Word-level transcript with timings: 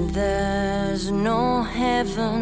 and 0.00 0.10
there's 0.14 1.10
no 1.10 1.62
heaven. 1.62 2.40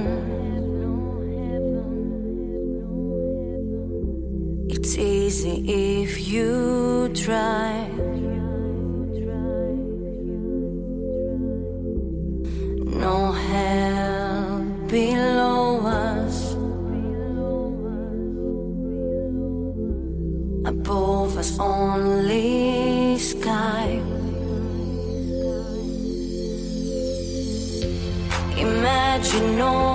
It's 4.69 4.97
easy 4.97 5.57
if 6.03 6.29
you 6.29 7.11
try. 7.15 7.68
you 29.35 29.51
know 29.53 29.88